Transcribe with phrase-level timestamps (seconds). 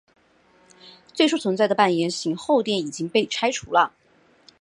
[1.13, 3.93] 最初存在的半圆形后殿已经被拆除了。